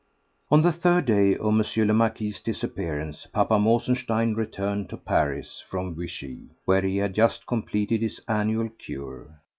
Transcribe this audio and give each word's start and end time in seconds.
On 0.49 0.63
the 0.63 0.71
third 0.71 1.05
day 1.05 1.35
of 1.37 1.45
M. 1.53 1.85
le 1.87 1.93
Marquis's 1.93 2.39
disappearance 2.41 3.27
Papa 3.31 3.59
Mosenstein 3.59 4.33
returned 4.33 4.89
to 4.89 4.97
Paris 4.97 5.63
from 5.69 5.93
Vichy, 5.93 6.49
where 6.65 6.81
he 6.81 6.97
had 6.97 7.13
just 7.13 7.45
completed 7.45 8.01
his 8.01 8.19
annual 8.27 8.69
cure. 8.69 9.27